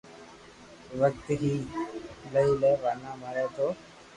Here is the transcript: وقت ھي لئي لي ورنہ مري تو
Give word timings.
وقت 1.01 1.25
ھي 1.41 1.51
لئي 2.33 2.51
لي 2.61 2.71
ورنہ 2.83 3.11
مري 3.21 3.45
تو 3.55 3.67